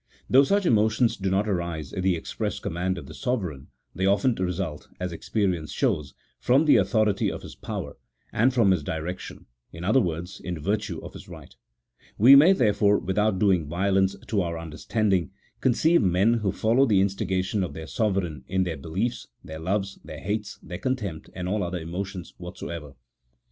[0.27, 4.33] Though such emotions do not arise at the express command of the sovereign they often
[4.33, 7.97] result (as experience shows) from the authority of his power,
[8.33, 11.55] and from his direc tion; in other words, in virtue of his right;
[12.17, 15.29] we may, there fore, without doing violence to our understanding,
[15.59, 19.99] conceive men who follow the instigation of their sovereign in their belief s, their loves,
[20.03, 22.95] their hates, their contempt, and all other emotions whatsoever.